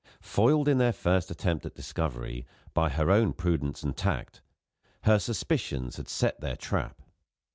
[0.21, 4.41] Foiled in their first attempt at discovery by her own prudence and tact,
[5.03, 7.03] his suspicions had set their trap.